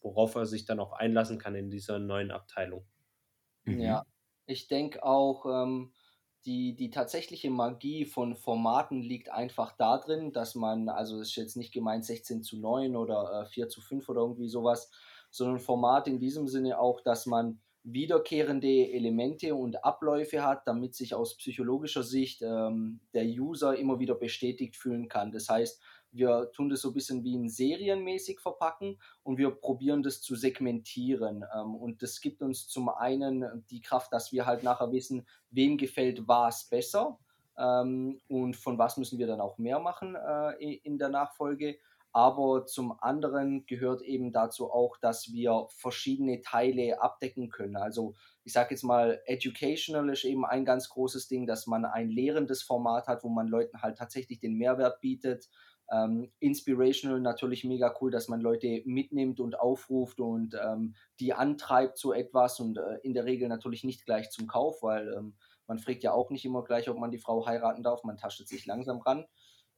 [0.00, 2.86] worauf er sich dann auch einlassen kann in dieser neuen Abteilung.
[3.64, 3.80] Mhm.
[3.80, 4.02] Ja,
[4.46, 5.92] ich denke auch, ähm,
[6.44, 11.56] die, die tatsächliche Magie von Formaten liegt einfach darin, dass man, also es ist jetzt
[11.56, 14.90] nicht gemeint 16 zu 9 oder äh, 4 zu 5 oder irgendwie sowas,
[15.34, 21.12] sondern Format in diesem Sinne auch, dass man wiederkehrende Elemente und Abläufe hat, damit sich
[21.12, 25.32] aus psychologischer Sicht ähm, der User immer wieder bestätigt fühlen kann.
[25.32, 30.04] Das heißt, wir tun das so ein bisschen wie ein serienmäßig verpacken und wir probieren
[30.04, 31.44] das zu segmentieren.
[31.52, 35.76] Ähm, und das gibt uns zum einen die Kraft, dass wir halt nachher wissen, wem
[35.76, 37.18] gefällt was besser
[37.58, 41.76] ähm, und von was müssen wir dann auch mehr machen äh, in der Nachfolge.
[42.16, 47.74] Aber zum anderen gehört eben dazu auch, dass wir verschiedene Teile abdecken können.
[47.74, 52.08] Also ich sage jetzt mal, educational ist eben ein ganz großes Ding, dass man ein
[52.10, 55.48] lehrendes Format hat, wo man Leuten halt tatsächlich den Mehrwert bietet.
[55.90, 61.98] Ähm, inspirational natürlich mega cool, dass man Leute mitnimmt und aufruft und ähm, die antreibt
[61.98, 65.34] zu etwas und äh, in der Regel natürlich nicht gleich zum Kauf, weil ähm,
[65.66, 68.46] man fragt ja auch nicht immer gleich, ob man die Frau heiraten darf, man tastet
[68.48, 69.26] sich langsam ran.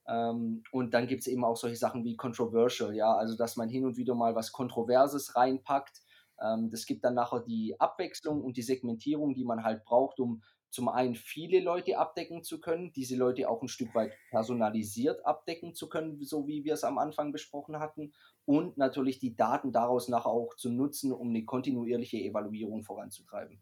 [0.09, 3.69] Ähm, und dann gibt es eben auch solche Sachen wie controversial, ja, also dass man
[3.69, 6.03] hin und wieder mal was Kontroverses reinpackt.
[6.41, 10.43] Ähm, das gibt dann nachher die Abwechslung und die Segmentierung, die man halt braucht, um
[10.71, 15.75] zum einen viele Leute abdecken zu können, diese Leute auch ein Stück weit personalisiert abdecken
[15.75, 18.13] zu können, so wie wir es am Anfang besprochen hatten,
[18.45, 23.59] und natürlich die Daten daraus nachher auch zu nutzen, um eine kontinuierliche Evaluierung voranzutreiben.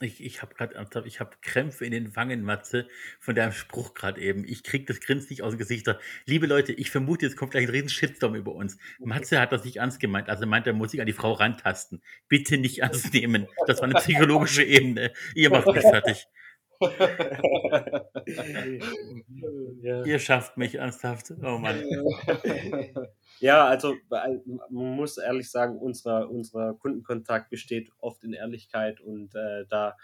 [0.00, 0.74] Ich, ich habe gerade
[1.06, 2.86] ich habe Krämpfe in den Wangen, Matze,
[3.18, 4.44] von deinem Spruch gerade eben.
[4.44, 5.88] Ich krieg das Grinsen nicht aus dem Gesicht.
[6.26, 8.76] Liebe Leute, ich vermute, jetzt kommt gleich ein riesen Shitstorm über uns.
[8.98, 10.28] Matze hat das nicht ernst gemeint.
[10.28, 12.02] Also meint, er muss sich an die Frau rantasten.
[12.28, 13.46] Bitte nicht ernst nehmen.
[13.66, 15.12] Das war eine psychologische Ebene.
[15.34, 16.26] Ihr macht mich fertig.
[19.82, 20.04] ja.
[20.04, 21.34] Ihr schafft mich ernsthaft.
[21.42, 21.82] Oh Mann.
[23.38, 29.66] Ja, also man muss ehrlich sagen, unser, unser Kundenkontakt besteht oft in Ehrlichkeit und äh,
[29.68, 29.94] da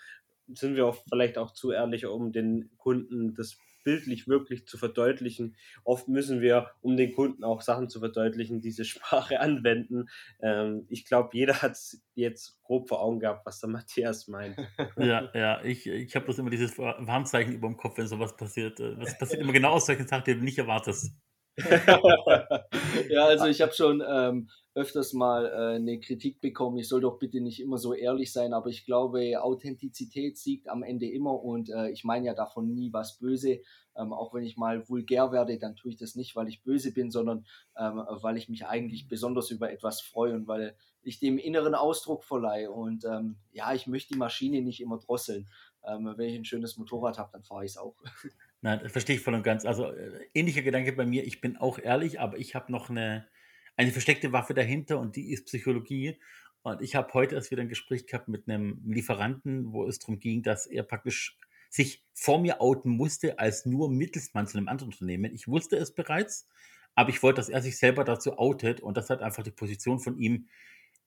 [0.48, 5.56] sind wir auch vielleicht auch zu ehrlich, um den Kunden das bildlich wirklich zu verdeutlichen.
[5.84, 10.08] Oft müssen wir, um den Kunden auch Sachen zu verdeutlichen, diese Sprache anwenden.
[10.40, 11.78] Ähm, ich glaube, jeder hat
[12.14, 14.56] jetzt grob vor Augen gehabt, was der Matthias meint.
[14.98, 18.78] Ja, ja, ich, ich habe das immer dieses Warnzeichen über dem Kopf, wenn sowas passiert.
[18.78, 21.12] Was passiert immer genau aus solchen Sachen, die du nicht erwartest.
[23.10, 27.18] ja, also ich habe schon ähm, öfters mal äh, eine Kritik bekommen, ich soll doch
[27.18, 31.68] bitte nicht immer so ehrlich sein, aber ich glaube, Authentizität siegt am Ende immer und
[31.68, 33.60] äh, ich meine ja davon nie was böse.
[33.94, 36.92] Ähm, auch wenn ich mal vulgär werde, dann tue ich das nicht, weil ich böse
[36.94, 37.44] bin, sondern
[37.76, 42.24] ähm, weil ich mich eigentlich besonders über etwas freue und weil ich dem inneren Ausdruck
[42.24, 42.70] verleihe.
[42.70, 45.48] Und ähm, ja, ich möchte die Maschine nicht immer drosseln.
[45.84, 47.96] Ähm, wenn ich ein schönes Motorrad habe, dann fahre ich es auch.
[48.62, 49.64] Nein, das verstehe ich voll und ganz.
[49.64, 51.26] Also äh, ähnlicher Gedanke bei mir.
[51.26, 53.28] Ich bin auch ehrlich, aber ich habe noch eine,
[53.76, 56.18] eine versteckte Waffe dahinter und die ist Psychologie.
[56.62, 60.20] Und ich habe heute erst wieder ein Gespräch gehabt mit einem Lieferanten, wo es darum
[60.20, 61.36] ging, dass er praktisch
[61.70, 65.34] sich vor mir outen musste als nur Mittelsmann zu einem anderen Unternehmen.
[65.34, 66.46] Ich wusste es bereits,
[66.94, 69.98] aber ich wollte, dass er sich selber dazu outet und das hat einfach die Position
[69.98, 70.48] von ihm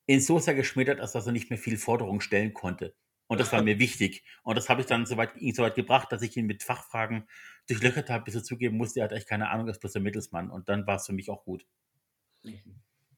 [0.08, 2.94] in so sehr geschmettert, dass er nicht mehr viel Forderungen stellen konnte.
[3.28, 4.24] Und das war mir wichtig.
[4.44, 7.28] Und das habe ich dann soweit, ihn so weit gebracht, dass ich ihn mit Fachfragen
[7.68, 10.02] durchlöchert habe, bis er zugeben musste, er hat echt keine Ahnung, er ist bloß der
[10.02, 10.52] Mittelsmann.
[10.52, 11.66] Und dann war es für mich auch gut.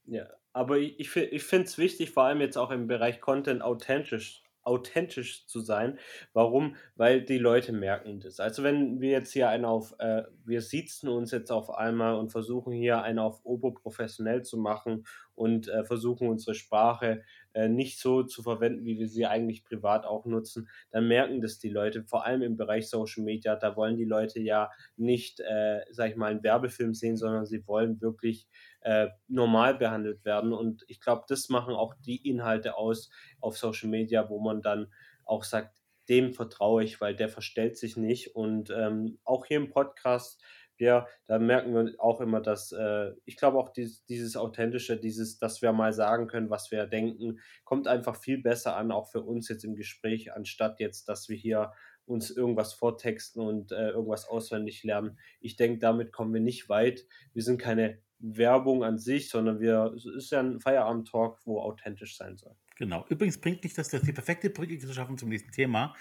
[0.06, 3.62] Ja, aber ich, ich, ich finde es wichtig, vor allem jetzt auch im Bereich Content
[3.62, 5.98] authentisch authentisch zu sein.
[6.34, 6.76] Warum?
[6.96, 8.40] Weil die Leute merken das.
[8.40, 12.32] Also wenn wir jetzt hier einen auf, äh, wir sitzen uns jetzt auf einmal und
[12.32, 17.24] versuchen hier einen auf oberprofessionell zu machen und äh, versuchen unsere Sprache
[17.58, 21.58] äh, nicht so zu verwenden, wie wir sie eigentlich privat auch nutzen, dann merken das
[21.58, 23.56] die Leute, vor allem im Bereich Social Media.
[23.56, 27.66] Da wollen die Leute ja nicht, äh, sag ich mal, einen Werbefilm sehen, sondern sie
[27.68, 28.48] wollen wirklich
[28.82, 30.54] äh, normal behandelt werden.
[30.54, 33.10] Und ich glaube, das machen auch die Inhalte aus
[33.42, 34.94] auf Social Media, wo man dann
[35.26, 35.76] auch sagt,
[36.10, 38.36] dem vertraue ich, weil der verstellt sich nicht.
[38.36, 40.44] Und ähm, auch hier im Podcast
[40.80, 45.38] ja, da merken wir auch immer, dass äh, ich glaube auch dieses, dieses Authentische, dieses,
[45.40, 49.22] dass wir mal sagen können, was wir denken, kommt einfach viel besser an, auch für
[49.22, 51.72] uns jetzt im Gespräch, anstatt jetzt, dass wir hier
[52.06, 55.20] uns irgendwas vortexten und äh, irgendwas auswendig lernen.
[55.42, 57.06] Ich denke, damit kommen wir nicht weit.
[57.34, 62.18] Wir sind keine Werbung an sich, sondern wir, es ist ja ein Feierabend-Talk, wo authentisch
[62.18, 62.56] sein soll.
[62.78, 63.06] Genau.
[63.10, 65.96] Übrigens bringt dich das, das die perfekte Brücke zu schaffen zum nächsten Thema.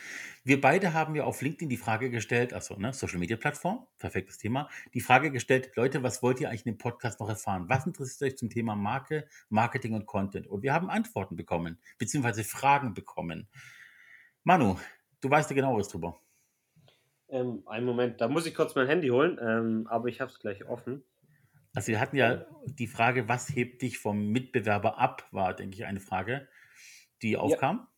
[0.44, 4.36] Wir beide haben ja auf LinkedIn die Frage gestellt, also ne, Social Media Plattform, perfektes
[4.36, 7.70] Thema, die Frage gestellt, Leute, was wollt ihr eigentlich in dem Podcast noch erfahren?
[7.70, 10.48] Was interessiert euch zum Thema Marke, Marketing und Content?
[10.48, 13.48] Und wir haben Antworten bekommen, beziehungsweise Fragen bekommen.
[14.44, 14.76] Manu,
[15.22, 16.20] du weißt ja genau was drüber.
[17.28, 20.38] Ähm, einen Moment, da muss ich kurz mein Handy holen, ähm, aber ich habe es
[20.38, 21.02] gleich offen.
[21.74, 25.86] Also wir hatten ja die Frage, was hebt dich vom Mitbewerber ab, war, denke ich,
[25.86, 26.46] eine Frage
[27.22, 27.88] die aufkam?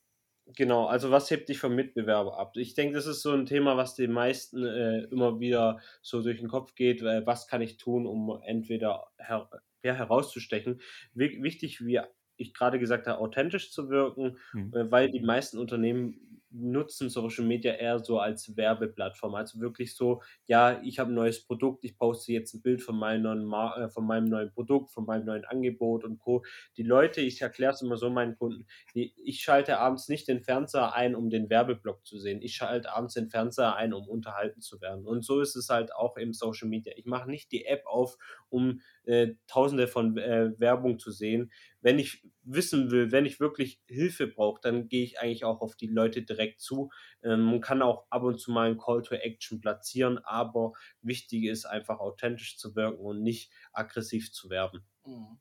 [0.46, 2.56] Ja, genau, also was hebt dich vom Mitbewerber ab?
[2.56, 6.38] Ich denke, das ist so ein Thema, was den meisten äh, immer wieder so durch
[6.38, 7.02] den Kopf geht.
[7.02, 9.50] Äh, was kann ich tun, um entweder her
[9.82, 10.80] ja, herauszustechen?
[11.14, 12.00] W wichtig, wie
[12.36, 14.72] ich gerade gesagt habe, authentisch zu wirken, hm.
[14.74, 19.34] äh, weil die meisten Unternehmen nutzen Social Media eher so als Werbeplattform.
[19.34, 22.98] Also wirklich so, ja, ich habe ein neues Produkt, ich poste jetzt ein Bild von,
[22.98, 26.44] meinem, äh, von meinem neuen Produkt, von meinem neuen Angebot und Co.
[26.76, 30.42] Die Leute, ich erkläre es immer so meinen Kunden, die, ich schalte abends nicht den
[30.42, 32.40] Fernseher ein, um den Werbeblock zu sehen.
[32.42, 35.06] Ich schalte abends den Fernseher ein, um unterhalten zu werden.
[35.06, 36.92] Und so ist es halt auch im Social Media.
[36.96, 38.16] Ich mache nicht die App auf,
[38.48, 41.52] um äh, tausende von äh, Werbung zu sehen.
[41.80, 45.76] Wenn ich wissen will, wenn ich wirklich Hilfe brauche, dann gehe ich eigentlich auch auf
[45.76, 46.90] die Leute direkt zu.
[47.22, 50.72] Ähm, man kann auch ab und zu mal einen Call to Action platzieren, aber
[51.02, 54.86] wichtig ist einfach authentisch zu wirken und nicht aggressiv zu werben.
[55.04, 55.38] Mhm.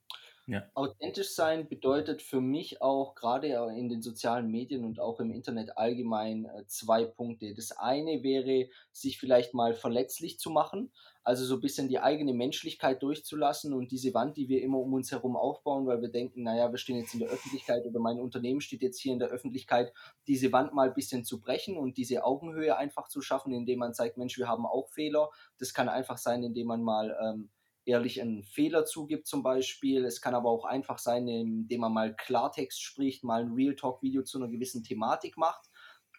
[0.48, 0.64] Ja.
[0.72, 5.76] Authentisch sein bedeutet für mich auch gerade in den sozialen Medien und auch im Internet
[5.76, 7.52] allgemein äh, zwei Punkte.
[7.54, 10.90] Das eine wäre, sich vielleicht mal verletzlich zu machen,
[11.22, 14.94] also so ein bisschen die eigene Menschlichkeit durchzulassen und diese Wand, die wir immer um
[14.94, 18.18] uns herum aufbauen, weil wir denken, naja, wir stehen jetzt in der Öffentlichkeit oder mein
[18.18, 19.92] Unternehmen steht jetzt hier in der Öffentlichkeit,
[20.26, 23.92] diese Wand mal ein bisschen zu brechen und diese Augenhöhe einfach zu schaffen, indem man
[23.92, 25.28] zeigt, Mensch, wir haben auch Fehler.
[25.58, 27.50] Das kann einfach sein, indem man mal ähm,
[27.88, 30.04] ehrlich einen Fehler zugibt zum Beispiel.
[30.04, 34.22] Es kann aber auch einfach sein, indem man mal Klartext spricht, mal ein Real Talk-Video
[34.22, 35.70] zu einer gewissen Thematik macht.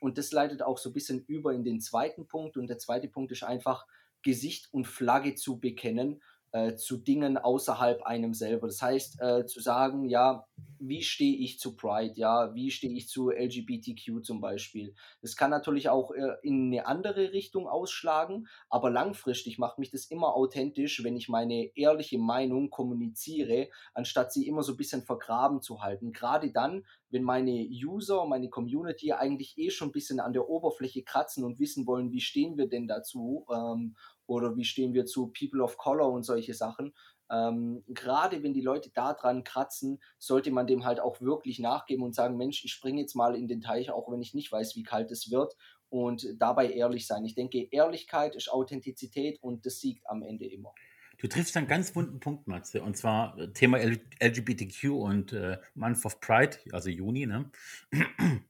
[0.01, 2.57] Und das leitet auch so ein bisschen über in den zweiten Punkt.
[2.57, 3.85] Und der zweite Punkt ist einfach,
[4.23, 8.67] Gesicht und Flagge zu bekennen äh, zu Dingen außerhalb einem selber.
[8.67, 10.45] Das heißt, äh, zu sagen, ja,
[10.79, 14.95] wie stehe ich zu Pride, ja, wie stehe ich zu LGBTQ zum Beispiel.
[15.21, 20.05] Das kann natürlich auch äh, in eine andere Richtung ausschlagen, aber langfristig macht mich das
[20.05, 25.61] immer authentisch, wenn ich meine ehrliche Meinung kommuniziere, anstatt sie immer so ein bisschen vergraben
[25.61, 26.13] zu halten.
[26.13, 31.03] Gerade dann, wenn meine User, meine Community eigentlich eh schon ein bisschen an der Oberfläche
[31.03, 33.95] kratzen und wissen wollen, wie stehen wir denn dazu ähm,
[34.29, 36.93] oder wie stehen wir zu People of Color und solche Sachen.
[37.31, 42.03] Ähm, gerade wenn die Leute da dran kratzen, sollte man dem halt auch wirklich nachgeben
[42.03, 44.75] und sagen, Mensch, ich springe jetzt mal in den Teich, auch wenn ich nicht weiß,
[44.75, 45.55] wie kalt es wird
[45.89, 47.25] und dabei ehrlich sein.
[47.25, 50.73] Ich denke, Ehrlichkeit ist Authentizität und das siegt am Ende immer.
[51.17, 56.05] Du triffst einen ganz wunden Punkt, Matze, und zwar äh, Thema LGBTQ und äh, Month
[56.05, 57.51] of Pride, also Juni, ne?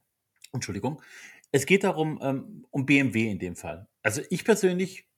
[0.54, 1.02] Entschuldigung.
[1.52, 3.88] Es geht darum, ähm, um BMW in dem Fall.
[4.04, 5.10] Also ich persönlich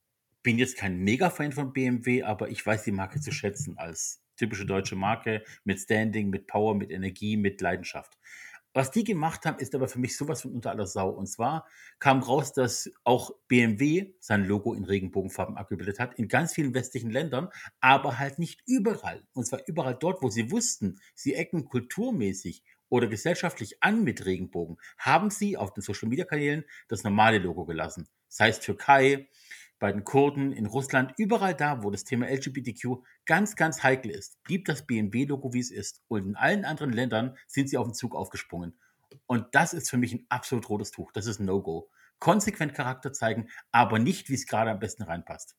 [0.42, 4.66] bin jetzt kein Mega-Fan von BMW, aber ich weiß die Marke zu schätzen als typische
[4.66, 8.18] deutsche Marke mit Standing, mit Power, mit Energie, mit Leidenschaft.
[8.74, 11.10] Was die gemacht haben, ist aber für mich sowas von unter aller Sau.
[11.10, 16.54] Und zwar kam raus, dass auch BMW sein Logo in Regenbogenfarben abgebildet hat, in ganz
[16.54, 17.48] vielen westlichen Ländern,
[17.80, 19.22] aber halt nicht überall.
[19.34, 24.78] Und zwar überall dort, wo sie wussten, sie ecken kulturmäßig oder gesellschaftlich an mit Regenbogen,
[24.96, 28.08] haben sie auf den Social-Media-Kanälen das normale Logo gelassen.
[28.28, 29.28] Sei es Türkei,
[29.82, 34.40] bei den Kurden, in Russland, überall da, wo das Thema LGBTQ ganz, ganz heikel ist,
[34.44, 36.04] blieb das BMW-Logo, wie es ist.
[36.06, 38.78] Und in allen anderen Ländern sind sie auf den Zug aufgesprungen.
[39.26, 41.10] Und das ist für mich ein absolut rotes Tuch.
[41.10, 41.90] Das ist ein No-Go.
[42.20, 45.56] Konsequent Charakter zeigen, aber nicht, wie es gerade am besten reinpasst.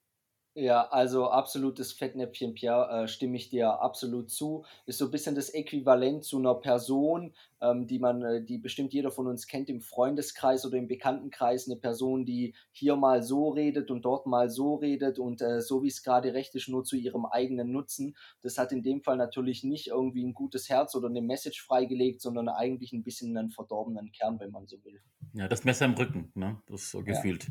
[0.55, 4.65] Ja, also absolutes Fettnäpfchen, Pierre, äh, stimme ich dir absolut zu.
[4.85, 8.93] Ist so ein bisschen das Äquivalent zu einer Person, ähm, die man äh, die bestimmt
[8.93, 13.49] jeder von uns kennt im Freundeskreis oder im Bekanntenkreis, eine Person, die hier mal so
[13.49, 16.83] redet und dort mal so redet und, äh, so wie es gerade recht ist, nur
[16.83, 18.15] zu ihrem eigenen Nutzen.
[18.43, 22.21] Das hat in dem Fall natürlich nicht irgendwie ein gutes Herz oder eine Message freigelegt,
[22.21, 25.01] sondern eigentlich ein bisschen einen verdorbenen Kern, wenn man so will.
[25.33, 26.61] Ja, das Messer im Rücken, ne?
[26.67, 27.13] Das ist so Ja.
[27.13, 27.47] gefühlt.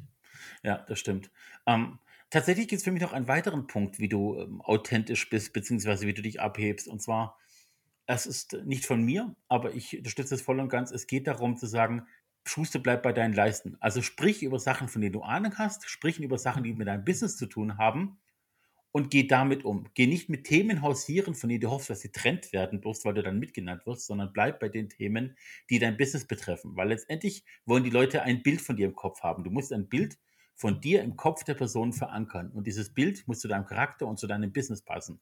[0.63, 1.31] Ja, das stimmt.
[1.67, 1.99] Ähm,
[2.33, 6.07] tatsächlich gibt es für mich noch einen weiteren Punkt, wie du ähm, authentisch bist, beziehungsweise
[6.07, 6.89] wie du dich abhebst.
[6.89, 7.39] Und zwar,
[8.07, 10.91] es ist nicht von mir, aber ich unterstütze es voll und ganz.
[10.91, 12.07] Es geht darum zu sagen,
[12.45, 13.77] Schuster bleibt bei deinen Leisten.
[13.81, 17.05] Also sprich über Sachen, von denen du Ahnung hast, sprich über Sachen, die mit deinem
[17.05, 18.19] Business zu tun haben
[18.93, 19.89] und geh damit um.
[19.95, 23.15] Geh nicht mit Themen hausieren, von denen du hoffst, dass sie Trend werden, bloß weil
[23.15, 25.37] du dann mitgenannt wirst, sondern bleib bei den Themen,
[25.71, 26.77] die dein Business betreffen.
[26.77, 29.45] Weil letztendlich wollen die Leute ein Bild von dir im Kopf haben.
[29.45, 30.19] Du musst ein Bild
[30.55, 32.51] von dir im Kopf der Person verankern.
[32.51, 35.21] Und dieses Bild muss zu deinem Charakter und zu deinem Business passen.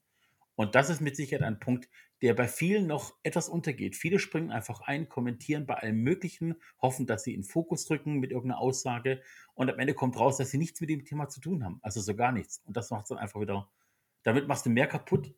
[0.55, 1.89] Und das ist mit Sicherheit ein Punkt,
[2.21, 3.95] der bei vielen noch etwas untergeht.
[3.95, 8.31] Viele springen einfach ein, kommentieren bei allem Möglichen, hoffen, dass sie in Fokus rücken mit
[8.31, 9.21] irgendeiner Aussage
[9.55, 11.79] und am Ende kommt raus, dass sie nichts mit dem Thema zu tun haben.
[11.81, 12.61] Also so gar nichts.
[12.65, 13.69] Und das macht dann einfach wieder,
[14.23, 15.33] damit machst du mehr kaputt,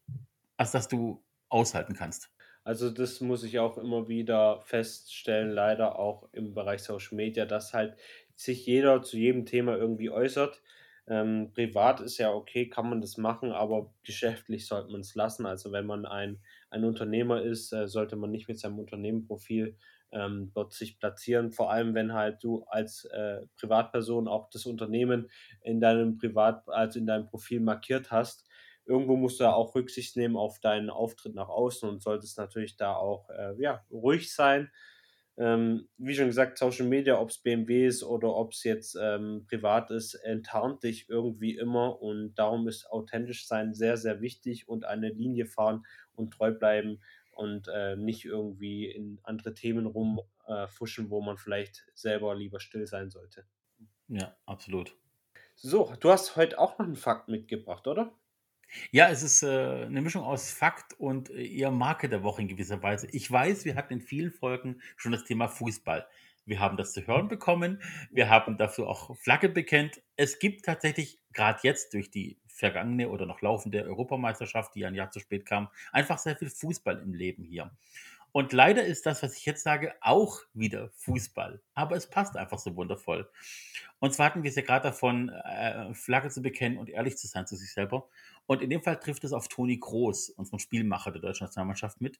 [0.57, 2.31] als dass du aushalten kannst.
[2.63, 7.73] Also das muss ich auch immer wieder feststellen, leider auch im Bereich Social Media, dass
[7.73, 7.97] halt
[8.35, 10.61] sich jeder zu jedem Thema irgendwie äußert.
[11.05, 15.45] Ähm, privat ist ja okay, kann man das machen, aber geschäftlich sollte man es lassen.
[15.45, 19.77] Also wenn man ein, ein Unternehmer ist, äh, sollte man nicht mit seinem Unternehmenprofil
[20.13, 21.51] ähm, dort sich platzieren.
[21.51, 25.29] Vor allem, wenn halt du als äh, Privatperson auch das Unternehmen
[25.61, 28.47] in deinem Privat, also in deinem Profil markiert hast.
[28.85, 32.95] Irgendwo musst du auch Rücksicht nehmen auf deinen Auftritt nach außen und solltest natürlich da
[32.95, 34.71] auch äh, ja, ruhig sein.
[35.35, 39.45] Ähm, wie schon gesagt, Social Media, ob es BMW ist oder ob es jetzt ähm,
[39.49, 44.85] privat ist, enttarnt dich irgendwie immer und darum ist authentisch sein sehr, sehr wichtig und
[44.85, 51.09] eine Linie fahren und treu bleiben und äh, nicht irgendwie in andere Themen rumfuschen, äh,
[51.09, 53.45] wo man vielleicht selber lieber still sein sollte.
[54.07, 54.95] Ja, absolut.
[55.55, 58.13] So, du hast heute auch noch einen Fakt mitgebracht, oder?
[58.91, 62.47] Ja, es ist äh, eine Mischung aus Fakt und äh, eher Marke der Woche in
[62.47, 63.07] gewisser Weise.
[63.11, 66.07] Ich weiß, wir hatten in vielen Folgen schon das Thema Fußball.
[66.45, 67.81] Wir haben das zu hören bekommen.
[68.11, 70.01] Wir haben dafür auch Flagge bekennt.
[70.17, 75.09] Es gibt tatsächlich gerade jetzt durch die vergangene oder noch laufende Europameisterschaft, die ein Jahr
[75.09, 77.71] zu spät kam, einfach sehr viel Fußball im Leben hier.
[78.33, 81.61] Und leider ist das, was ich jetzt sage, auch wieder Fußball.
[81.75, 83.29] Aber es passt einfach so wundervoll.
[83.99, 87.27] Und zwar hatten wir es ja gerade davon, äh, Flagge zu bekennen und ehrlich zu
[87.27, 88.09] sein zu sich selber.
[88.47, 92.19] Und in dem Fall trifft es auf Toni Groß, unseren Spielmacher der deutschen Nationalmannschaft, mit.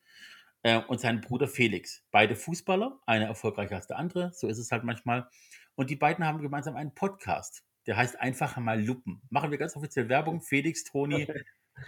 [0.61, 2.03] Äh, und seinen Bruder Felix.
[2.11, 5.27] Beide Fußballer, einer erfolgreicher als der andere, so ist es halt manchmal.
[5.73, 7.63] Und die beiden haben gemeinsam einen Podcast.
[7.87, 9.23] Der heißt einfach mal Luppen.
[9.31, 10.41] Machen wir ganz offiziell Werbung.
[10.41, 11.27] Felix, Toni,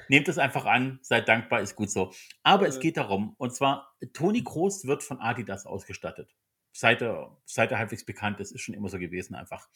[0.07, 2.11] Nehmt es einfach an, seid dankbar, ist gut so.
[2.43, 6.35] Aber es geht darum, und zwar, Toni Kroos wird von Adidas ausgestattet.
[6.71, 9.69] Seit er, seit er halbwegs bekannt ist, ist schon immer so gewesen einfach.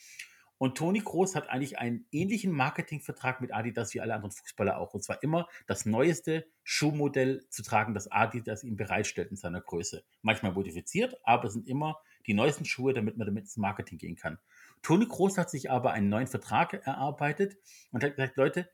[0.60, 4.94] Und Toni Kroos hat eigentlich einen ähnlichen Marketingvertrag mit Adidas wie alle anderen Fußballer auch.
[4.94, 10.04] Und zwar immer das neueste Schuhmodell zu tragen, das Adidas ihm bereitstellt in seiner Größe.
[10.22, 14.18] Manchmal modifiziert, aber es sind immer die neuesten Schuhe, damit man damit ins Marketing gehen
[14.18, 14.38] kann.
[14.82, 17.56] Toni Kroos hat sich aber einen neuen Vertrag erarbeitet
[17.92, 18.70] und hat gesagt, Leute,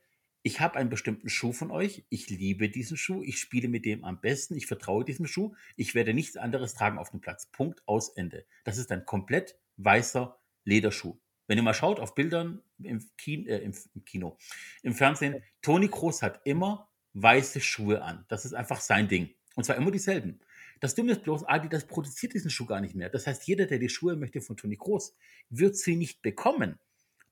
[0.46, 4.06] ich habe einen bestimmten Schuh von euch, ich liebe diesen Schuh, ich spiele mit dem
[4.06, 7.48] am besten, ich vertraue diesem Schuh, ich werde nichts anderes tragen auf dem Platz.
[7.48, 8.46] Punkt aus Ende.
[8.64, 11.18] Das ist ein komplett weißer Lederschuh.
[11.48, 14.38] Wenn ihr mal schaut auf Bildern im, Kino, äh, im, im Kino,
[14.84, 18.24] im Fernsehen, Toni Kroos hat immer weiße Schuhe an.
[18.28, 19.34] Das ist einfach sein Ding.
[19.56, 20.42] Und zwar immer dieselben.
[20.80, 23.10] Das Dumme ist bloß, Adidas produziert diesen Schuh gar nicht mehr.
[23.10, 25.16] Das heißt, jeder, der die Schuhe möchte von Toni Kroos,
[25.50, 26.78] wird sie nicht bekommen.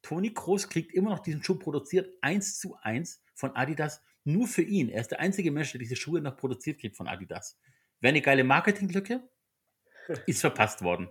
[0.03, 4.61] Toni Kroos kriegt immer noch diesen Schuh produziert, eins zu eins von Adidas, nur für
[4.61, 4.89] ihn.
[4.89, 7.59] Er ist der einzige Mensch, der diese Schuhe noch produziert kriegt von Adidas.
[7.99, 9.27] Wäre eine geile Marketinglücke,
[10.27, 11.09] ist verpasst worden.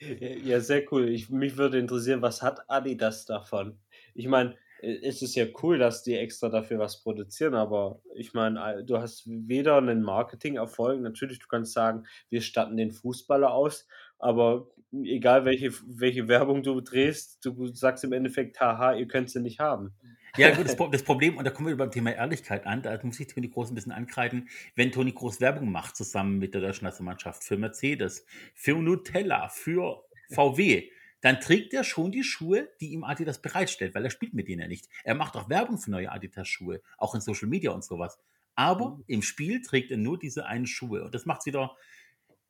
[0.00, 1.08] Ja, sehr cool.
[1.08, 3.80] Ich, mich würde interessieren, was hat Adidas davon?
[4.14, 8.84] Ich meine, es ist ja cool, dass die extra dafür was produzieren, aber ich meine,
[8.84, 14.68] du hast weder einen Marketing-Erfolg, natürlich, du kannst sagen, wir statten den Fußballer aus, aber
[14.92, 19.60] egal welche, welche Werbung du drehst, du sagst im Endeffekt, haha, ihr könnt sie nicht
[19.60, 19.94] haben.
[20.36, 23.18] Ja, gut, das, das, Problem, und da kommen wir beim Thema Ehrlichkeit an, da muss
[23.18, 26.84] ich Toni Groß ein bisschen ankreiden, wenn Toni Groß Werbung macht, zusammen mit der deutschen
[26.84, 28.24] Nationalmannschaft, für Mercedes,
[28.54, 34.04] für Nutella, für VW, dann trägt er schon die Schuhe, die ihm Adidas bereitstellt, weil
[34.04, 34.88] er spielt mit denen ja nicht.
[35.02, 38.18] Er macht auch Werbung für neue Adidas-Schuhe, auch in Social Media und sowas.
[38.54, 39.04] Aber mhm.
[39.08, 41.04] im Spiel trägt er nur diese einen Schuhe.
[41.04, 41.76] Und das macht es wieder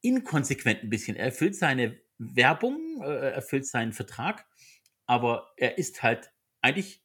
[0.03, 1.16] inkonsequent ein bisschen.
[1.16, 4.46] Er erfüllt seine Werbung, äh, erfüllt seinen Vertrag,
[5.07, 7.02] aber er ist halt eigentlich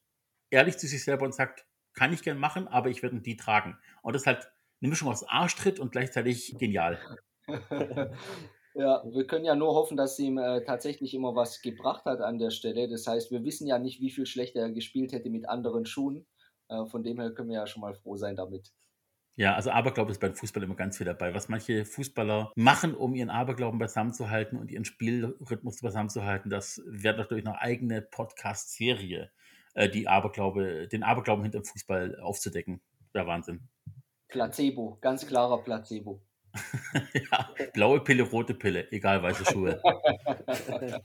[0.49, 3.78] ehrlich zu sich selber und sagt, kann ich gern machen, aber ich werde die tragen.
[4.02, 6.99] Und das ist halt eine Mischung aus Arschtritt und gleichzeitig genial.
[8.76, 12.39] Ja, wir können ja nur hoffen, dass ihm äh, tatsächlich immer was gebracht hat an
[12.39, 12.89] der Stelle.
[12.89, 16.26] Das heißt, wir wissen ja nicht, wie viel schlechter er gespielt hätte mit anderen Schuhen.
[16.70, 18.72] Äh, von dem her können wir ja schon mal froh sein damit.
[19.36, 21.34] Ja, also Aberglaube ist beim Fußball immer ganz viel dabei.
[21.34, 27.26] Was manche Fußballer machen, um ihren Aberglauben beisammenzuhalten und ihren Spielrhythmus beisammenzuhalten, das wäre doch
[27.26, 29.32] durch eine eigene Podcast-Serie,
[29.74, 32.82] äh, die Aberglaube, den Aberglauben hinter dem Fußball aufzudecken.
[33.16, 33.68] Der Wahnsinn.
[34.28, 36.22] Placebo, ganz klarer Placebo.
[37.32, 39.82] ja, blaue Pille, rote Pille, egal weiße Schuhe.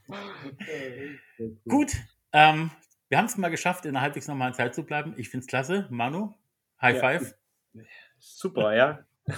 [1.68, 1.92] Gut,
[2.32, 2.70] ähm,
[3.08, 5.14] wir haben es mal geschafft, in einer halbwegs normalen Zeit zu bleiben.
[5.16, 5.86] Ich finde es klasse.
[5.90, 6.34] Manu,
[6.82, 7.34] High ja, Five.
[8.18, 9.00] Super, ja.